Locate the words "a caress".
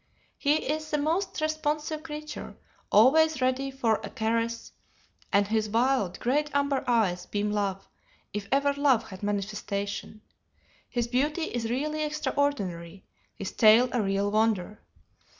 4.03-4.71